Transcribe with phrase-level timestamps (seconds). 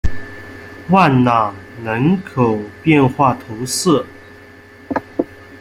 [0.89, 1.53] 万让
[1.83, 4.03] 人口变化图示